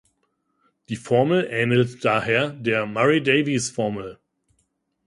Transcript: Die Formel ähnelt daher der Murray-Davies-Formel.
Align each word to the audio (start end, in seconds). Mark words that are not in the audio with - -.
Die 0.89 0.95
Formel 0.95 1.47
ähnelt 1.51 2.03
daher 2.03 2.49
der 2.49 2.87
Murray-Davies-Formel. 2.87 4.17